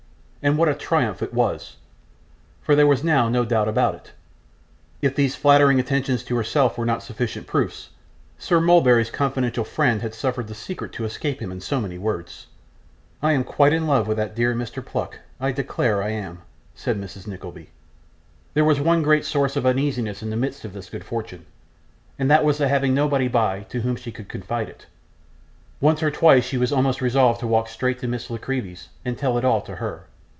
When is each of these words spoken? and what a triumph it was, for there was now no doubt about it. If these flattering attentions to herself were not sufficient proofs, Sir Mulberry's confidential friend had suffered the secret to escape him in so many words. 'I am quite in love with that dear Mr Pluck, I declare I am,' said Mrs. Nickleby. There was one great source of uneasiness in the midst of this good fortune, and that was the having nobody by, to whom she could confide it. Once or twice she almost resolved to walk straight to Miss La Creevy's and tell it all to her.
and 0.43 0.57
what 0.57 0.67
a 0.67 0.73
triumph 0.73 1.21
it 1.21 1.35
was, 1.35 1.75
for 2.63 2.75
there 2.75 2.87
was 2.87 3.03
now 3.03 3.29
no 3.29 3.45
doubt 3.45 3.67
about 3.67 3.93
it. 3.93 4.11
If 4.99 5.13
these 5.15 5.35
flattering 5.35 5.79
attentions 5.79 6.23
to 6.23 6.35
herself 6.35 6.79
were 6.79 6.85
not 6.87 7.03
sufficient 7.03 7.45
proofs, 7.45 7.89
Sir 8.39 8.59
Mulberry's 8.59 9.11
confidential 9.11 9.63
friend 9.63 10.01
had 10.01 10.15
suffered 10.15 10.47
the 10.47 10.55
secret 10.55 10.93
to 10.93 11.05
escape 11.05 11.43
him 11.43 11.51
in 11.51 11.61
so 11.61 11.79
many 11.79 11.99
words. 11.99 12.47
'I 13.21 13.31
am 13.33 13.43
quite 13.43 13.71
in 13.71 13.85
love 13.85 14.07
with 14.07 14.17
that 14.17 14.35
dear 14.35 14.55
Mr 14.55 14.83
Pluck, 14.83 15.19
I 15.39 15.51
declare 15.51 16.01
I 16.01 16.09
am,' 16.09 16.41
said 16.73 16.99
Mrs. 16.99 17.27
Nickleby. 17.27 17.69
There 18.55 18.65
was 18.65 18.79
one 18.81 19.03
great 19.03 19.25
source 19.25 19.55
of 19.55 19.67
uneasiness 19.67 20.23
in 20.23 20.31
the 20.31 20.35
midst 20.35 20.65
of 20.65 20.73
this 20.73 20.89
good 20.89 21.03
fortune, 21.03 21.45
and 22.17 22.31
that 22.31 22.43
was 22.43 22.57
the 22.57 22.67
having 22.67 22.95
nobody 22.95 23.27
by, 23.27 23.59
to 23.69 23.81
whom 23.81 23.95
she 23.95 24.11
could 24.11 24.27
confide 24.27 24.69
it. 24.69 24.87
Once 25.79 26.01
or 26.01 26.09
twice 26.09 26.43
she 26.45 26.57
almost 26.73 26.99
resolved 26.99 27.41
to 27.41 27.47
walk 27.47 27.69
straight 27.69 27.99
to 27.99 28.07
Miss 28.07 28.31
La 28.31 28.37
Creevy's 28.39 28.89
and 29.05 29.15
tell 29.19 29.37
it 29.37 29.45
all 29.45 29.61
to 29.61 29.75
her. 29.75 30.07